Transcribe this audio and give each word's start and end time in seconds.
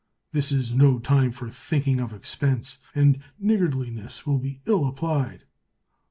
This 0.31 0.51
is 0.51 0.73
no 0.73 0.97
time 0.97 1.31
for 1.31 1.47
thinking 1.47 1.99
of 1.99 2.11
expense, 2.11 2.79
and 2.95 3.19
niggardliness 3.39 4.25
would 4.25 4.41
be 4.41 4.59
ill 4.65 4.87
applied." 4.87 5.43